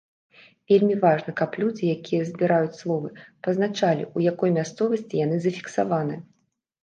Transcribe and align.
Вельмі 0.69 0.93
важна, 1.03 1.33
каб 1.41 1.51
людзі, 1.63 1.89
якія 1.97 2.21
збіраюць 2.29 2.79
словы, 2.79 3.11
пазначалі, 3.47 4.07
у 4.19 4.25
якой 4.31 4.53
мясцовасці 4.57 5.21
яны 5.25 5.37
зафіксаваны. 5.47 6.15